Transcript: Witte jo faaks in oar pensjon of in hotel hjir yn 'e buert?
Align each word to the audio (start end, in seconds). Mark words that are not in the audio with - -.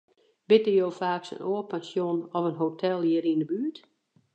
Witte 0.49 0.71
jo 0.79 0.87
faaks 0.99 1.31
in 1.35 1.45
oar 1.51 1.65
pensjon 1.71 2.17
of 2.37 2.43
in 2.49 2.59
hotel 2.63 2.99
hjir 3.07 3.25
yn 3.31 3.41
'e 3.43 3.49
buert? 3.51 3.77